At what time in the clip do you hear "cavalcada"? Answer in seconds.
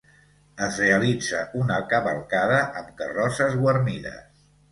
1.91-2.59